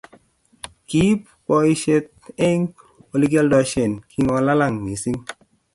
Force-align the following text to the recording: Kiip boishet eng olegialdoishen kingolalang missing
Kiip 0.93 1.27
boishet 1.53 2.05
eng 2.49 2.65
olegialdoishen 3.19 3.91
kingolalang 4.11 4.75
missing 4.89 5.19